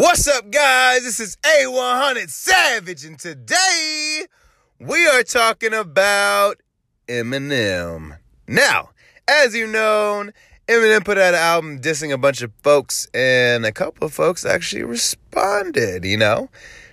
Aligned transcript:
What's 0.00 0.26
up, 0.28 0.50
guys? 0.50 1.02
This 1.02 1.20
is 1.20 1.36
A100 1.42 2.30
Savage, 2.30 3.04
and 3.04 3.18
today 3.18 4.24
we 4.78 5.06
are 5.06 5.22
talking 5.22 5.74
about 5.74 6.56
Eminem. 7.06 8.16
Now, 8.48 8.92
as 9.28 9.54
you 9.54 9.66
know, 9.66 10.30
Eminem 10.66 11.04
put 11.04 11.18
out 11.18 11.34
an 11.34 11.40
album 11.40 11.80
dissing 11.82 12.14
a 12.14 12.16
bunch 12.16 12.40
of 12.40 12.50
folks, 12.62 13.08
and 13.12 13.66
a 13.66 13.72
couple 13.72 14.06
of 14.06 14.14
folks 14.14 14.46
actually 14.46 14.84
responded, 14.84 16.06
you 16.06 16.16
know? 16.16 16.48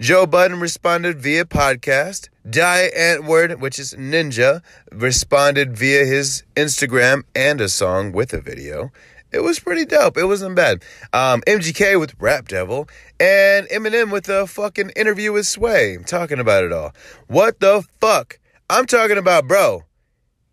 Joe 0.00 0.24
Budden 0.26 0.60
responded 0.60 1.20
via 1.20 1.44
podcast. 1.44 2.30
Die 2.48 2.90
Antwoord, 2.96 3.60
which 3.60 3.78
is 3.78 3.92
Ninja, 3.92 4.62
responded 4.90 5.76
via 5.76 6.06
his 6.06 6.42
Instagram 6.56 7.24
and 7.34 7.60
a 7.60 7.68
song 7.68 8.10
with 8.10 8.32
a 8.32 8.40
video. 8.40 8.92
It 9.30 9.40
was 9.40 9.60
pretty 9.60 9.84
dope. 9.84 10.16
It 10.16 10.24
wasn't 10.24 10.56
bad. 10.56 10.82
Um, 11.12 11.42
MGK 11.42 12.00
with 12.00 12.14
Rap 12.18 12.48
Devil 12.48 12.88
and 13.20 13.68
Eminem 13.68 14.10
with 14.10 14.30
a 14.30 14.46
fucking 14.46 14.88
interview 14.96 15.32
with 15.32 15.46
Sway 15.46 15.98
talking 16.06 16.40
about 16.40 16.64
it 16.64 16.72
all. 16.72 16.94
What 17.26 17.60
the 17.60 17.84
fuck? 18.00 18.38
I'm 18.70 18.86
talking 18.86 19.18
about, 19.18 19.46
bro. 19.46 19.84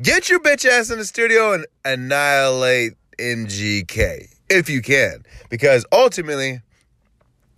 Get 0.00 0.30
your 0.30 0.38
bitch 0.38 0.64
ass 0.64 0.88
in 0.88 0.98
the 0.98 1.04
studio 1.04 1.52
and 1.52 1.66
annihilate 1.84 2.92
MGK 3.18 4.36
if 4.48 4.70
you 4.70 4.82
can, 4.82 5.24
because 5.50 5.84
ultimately 5.90 6.60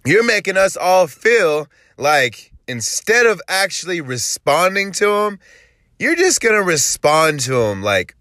you're 0.05 0.25
making 0.25 0.57
us 0.57 0.77
all 0.77 1.07
feel 1.07 1.67
like 1.97 2.53
instead 2.69 3.27
of 3.27 3.41
actually 3.49 4.01
responding 4.01 4.93
to 4.93 5.11
him, 5.11 5.39
you're 5.99 6.17
just 6.17 6.41
gonna 6.41 6.63
respond 6.63 7.41
to 7.41 7.61
him 7.63 7.83
like 7.83 8.15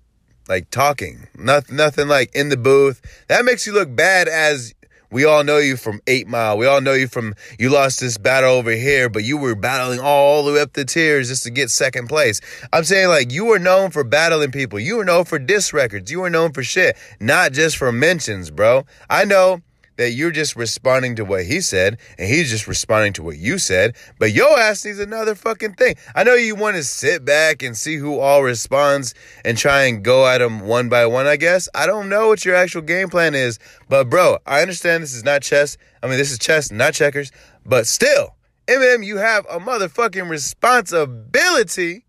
like 0.48 0.70
talking. 0.70 1.28
Nothing 1.38 1.76
nothing 1.76 2.08
like 2.08 2.34
in 2.36 2.50
the 2.50 2.58
booth. 2.58 3.02
That 3.28 3.46
makes 3.46 3.68
you 3.68 3.73
look 3.73 3.94
bad 3.96 4.28
as 4.28 4.73
we 5.12 5.26
all 5.26 5.44
know 5.44 5.58
you 5.58 5.78
from 5.78 6.02
Eight 6.08 6.28
Mile. 6.28 6.58
We 6.58 6.66
all 6.66 6.82
know 6.82 6.94
you 6.94 7.08
from 7.08 7.36
you 7.59 7.70
lost 7.70 8.00
this 8.00 8.17
battle 8.17 8.52
over 8.52 8.72
here, 8.72 9.09
but 9.09 9.23
you 9.23 9.38
were 9.38 9.54
battling 9.54 10.00
all 10.00 10.44
the 10.44 10.54
way 10.54 10.61
up 10.61 10.73
the 10.73 10.86
tiers 10.86 11.28
just 11.28 11.44
to 11.44 11.52
get 11.52 11.70
second 11.70 12.08
place. 12.08 12.42
I'm 12.72 12.84
saying 12.84 13.09
like 13.09 13.31
you 13.31 13.45
were 13.45 13.59
known 13.59 13.92
for 13.92 14.04
battling 14.04 14.52
people. 14.52 14.80
You 14.80 14.98
were 14.98 15.06
known 15.06 15.26
for 15.26 15.38
diss 15.38 15.73
records. 15.73 16.09
You 16.11 16.22
were 16.22 16.30
known 16.30 16.54
for 16.54 16.64
shit, 16.64 16.98
not 17.20 17.52
just 17.52 17.78
for 17.78 17.92
mentions, 17.92 18.50
bro. 18.50 18.86
I 19.09 19.26
know 19.26 19.61
that 19.97 20.11
you're 20.11 20.31
just 20.31 20.55
responding 20.55 21.16
to 21.16 21.25
what 21.25 21.45
he 21.45 21.61
said 21.61 21.97
and 22.17 22.27
he's 22.27 22.49
just 22.49 22.67
responding 22.67 23.13
to 23.13 23.23
what 23.23 23.38
you 23.38 23.58
said. 23.58 23.95
But 24.19 24.31
yo 24.31 24.55
ass 24.55 24.86
needs 24.86 24.99
another 24.99 25.36
fucking 25.36 25.73
thing. 25.73 25.95
I 26.16 26.23
know 26.23 26.33
you 26.36 26.55
want 26.55 26.75
to 26.75 26.83
sit 26.83 27.23
back 27.25 27.63
and 27.63 27.77
see 27.77 27.97
who 27.97 28.19
all 28.19 28.44
responds 28.44 29.14
and 29.45 29.58
try 29.58 29.83
and 29.83 30.03
go 30.03 30.27
at 30.27 30.39
them 30.39 30.61
one 30.61 30.89
by 30.89 31.05
one, 31.05 31.27
I 31.27 31.36
guess. 31.36 31.69
I 31.73 31.86
don't 31.86 32.09
know 32.09 32.27
what 32.27 32.45
your 32.45 32.55
actual 32.55 32.81
game 32.81 33.09
plan 33.09 33.36
is. 33.36 33.59
But 33.89 34.09
bro, 34.09 34.38
I 34.45 34.61
understand 34.61 35.03
this 35.03 35.14
is 35.14 35.23
not 35.23 35.41
chess. 35.41 35.77
I 36.02 36.08
mean, 36.08 36.17
this 36.17 36.31
is 36.31 36.39
chess, 36.39 36.71
not 36.71 36.94
checkers. 36.94 37.31
But 37.66 37.88
still, 37.88 38.36
MM, 38.67 39.05
you 39.05 39.17
have 39.17 39.45
a 39.49 39.59
motherfucking 39.59 40.30
responsibility 40.30 42.05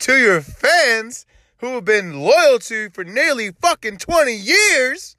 to 0.00 0.16
your 0.16 0.40
fans 0.40 1.26
who 1.58 1.74
have 1.74 1.84
been 1.84 2.20
loyal 2.20 2.58
to 2.60 2.74
you 2.74 2.90
for 2.90 3.04
nearly 3.04 3.50
fucking 3.50 3.98
20 3.98 4.34
years. 4.34 5.16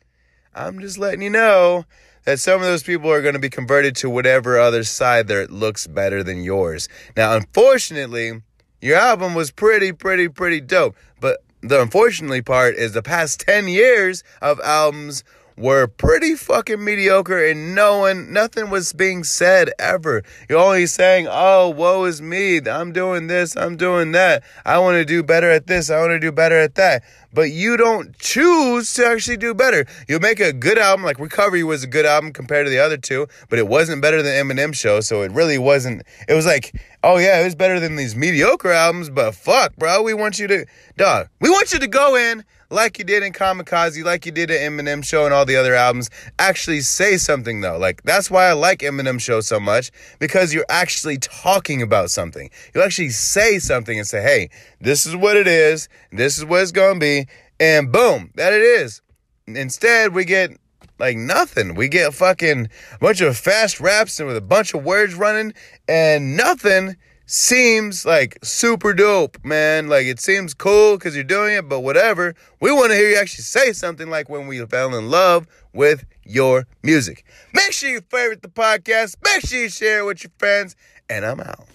I'm 0.53 0.79
just 0.79 0.97
letting 0.97 1.21
you 1.21 1.29
know 1.29 1.85
that 2.25 2.39
some 2.39 2.61
of 2.61 2.67
those 2.67 2.83
people 2.83 3.11
are 3.11 3.21
going 3.21 3.33
to 3.33 3.39
be 3.39 3.49
converted 3.49 3.95
to 3.97 4.09
whatever 4.09 4.59
other 4.59 4.83
side 4.83 5.27
that 5.27 5.51
looks 5.51 5.87
better 5.87 6.23
than 6.23 6.43
yours. 6.43 6.89
Now, 7.15 7.35
unfortunately, 7.35 8.41
your 8.81 8.97
album 8.97 9.33
was 9.33 9.51
pretty, 9.51 9.91
pretty, 9.91 10.27
pretty 10.29 10.61
dope. 10.61 10.95
But 11.19 11.43
the 11.61 11.81
unfortunately 11.81 12.41
part 12.41 12.75
is 12.75 12.93
the 12.93 13.01
past 13.01 13.41
10 13.41 13.67
years 13.67 14.23
of 14.41 14.59
albums 14.61 15.23
were 15.59 15.87
pretty 15.87 16.35
fucking 16.35 16.81
mediocre 16.83 17.45
and 17.45 17.75
no 17.75 17.99
one, 17.99 18.31
nothing 18.31 18.69
was 18.69 18.93
being 18.93 19.25
said 19.25 19.69
ever. 19.77 20.23
You're 20.47 20.59
only 20.59 20.85
saying, 20.85 21.27
oh, 21.29 21.69
woe 21.69 22.05
is 22.05 22.21
me. 22.21 22.61
I'm 22.61 22.93
doing 22.93 23.27
this. 23.27 23.57
I'm 23.57 23.75
doing 23.75 24.13
that. 24.13 24.43
I 24.65 24.79
want 24.79 24.95
to 24.95 25.05
do 25.05 25.21
better 25.21 25.51
at 25.51 25.67
this. 25.67 25.89
I 25.89 25.99
want 25.99 26.11
to 26.11 26.19
do 26.19 26.31
better 26.31 26.57
at 26.57 26.75
that. 26.75 27.03
But 27.33 27.51
you 27.51 27.77
don't 27.77 28.17
choose 28.17 28.93
to 28.95 29.05
actually 29.05 29.37
do 29.37 29.53
better. 29.53 29.85
You'll 30.07 30.21
make 30.21 30.39
a 30.39 30.53
good 30.53 30.79
album, 30.79 31.05
like 31.05 31.19
Recovery 31.19 31.63
was 31.63 31.83
a 31.83 31.87
good 31.87 32.05
album 32.05 32.31
compared 32.31 32.65
to 32.65 32.71
the 32.71 32.79
other 32.79 32.97
two, 32.97 33.27
but 33.49 33.59
it 33.59 33.67
wasn't 33.67 34.01
better 34.01 34.23
than 34.23 34.33
Eminem 34.33 34.73
Show. 34.73 35.01
So 35.01 35.21
it 35.21 35.31
really 35.31 35.57
wasn't, 35.57 36.03
it 36.27 36.33
was 36.33 36.45
like, 36.45 36.73
oh 37.03 37.17
yeah, 37.17 37.41
it 37.41 37.45
was 37.45 37.55
better 37.55 37.79
than 37.79 37.95
these 37.95 38.15
mediocre 38.15 38.71
albums, 38.71 39.09
but 39.09 39.33
fuck, 39.35 39.75
bro, 39.75 40.01
we 40.01 40.13
want 40.13 40.39
you 40.39 40.47
to, 40.47 40.65
dog, 40.97 41.29
we 41.39 41.49
want 41.49 41.71
you 41.73 41.79
to 41.79 41.87
go 41.87 42.15
in 42.15 42.43
like 42.69 42.99
you 42.99 43.05
did 43.05 43.23
in 43.23 43.33
Kamikaze, 43.33 44.03
like 44.03 44.25
you 44.25 44.31
did 44.31 44.51
at 44.51 44.59
Eminem 44.59 45.03
Show 45.03 45.25
and 45.25 45.33
all 45.33 45.45
the 45.45 45.55
other 45.55 45.73
albums, 45.73 46.09
actually 46.37 46.81
say 46.81 47.17
something 47.17 47.61
though. 47.61 47.77
Like 47.77 48.03
that's 48.03 48.29
why 48.29 48.45
I 48.45 48.53
like 48.53 48.79
Eminem 48.79 49.19
Show 49.19 49.41
so 49.41 49.59
much 49.59 49.91
because 50.19 50.53
you're 50.53 50.65
actually 50.69 51.17
talking 51.17 51.81
about 51.81 52.11
something. 52.11 52.49
You 52.75 52.83
actually 52.83 53.09
say 53.09 53.59
something 53.59 53.97
and 53.97 54.07
say, 54.07 54.21
"Hey, 54.21 54.49
this 54.79 55.05
is 55.05 55.15
what 55.15 55.35
it 55.35 55.47
is. 55.47 55.89
This 56.11 56.37
is 56.37 56.45
what 56.45 56.61
it's 56.61 56.71
gonna 56.71 56.99
be," 56.99 57.27
and 57.59 57.91
boom, 57.91 58.31
that 58.35 58.53
it 58.53 58.61
is. 58.61 59.01
Instead, 59.47 60.13
we 60.13 60.25
get 60.25 60.51
like 60.99 61.17
nothing. 61.17 61.75
We 61.75 61.87
get 61.87 62.13
fucking 62.13 62.69
a 62.93 62.97
bunch 62.99 63.21
of 63.21 63.37
fast 63.37 63.79
raps 63.79 64.19
and 64.19 64.27
with 64.27 64.37
a 64.37 64.41
bunch 64.41 64.73
of 64.73 64.83
words 64.83 65.15
running 65.15 65.53
and 65.87 66.35
nothing 66.35 66.97
seems 67.25 68.05
like 68.05 68.39
super 68.43 68.93
dope, 68.93 69.37
man. 69.45 69.87
Like 69.87 70.07
it 70.07 70.19
seems 70.19 70.53
cool 70.53 70.97
because 70.97 71.15
you're 71.15 71.23
doing 71.23 71.55
it, 71.55 71.69
but 71.69 71.81
whatever. 71.81 72.35
We 72.59 72.71
want 72.71 72.91
to 72.91 72.95
hear 72.95 73.09
you 73.09 73.17
actually 73.17 73.43
say 73.43 73.71
something 73.71 74.09
like 74.09 74.29
when 74.29 74.47
we 74.47 74.65
fell 74.65 74.95
in 74.95 75.09
love 75.09 75.47
with 75.73 76.05
your 76.23 76.65
music. 76.83 77.23
Make 77.53 77.71
sure 77.71 77.89
you 77.89 78.01
favorite 78.01 78.41
the 78.41 78.49
podcast, 78.49 79.15
make 79.23 79.45
sure 79.45 79.61
you 79.61 79.69
share 79.69 79.99
it 79.99 80.05
with 80.05 80.23
your 80.23 80.31
friends, 80.39 80.75
and 81.09 81.23
I'm 81.23 81.39
out. 81.39 81.69